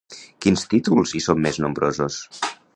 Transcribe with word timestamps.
Quins 0.45 0.63
títols 0.71 1.13
hi 1.19 1.23
són 1.27 1.45
més 1.45 1.63
nombrosos? 1.67 2.21